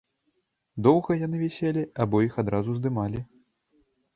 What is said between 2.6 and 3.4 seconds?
здымалі?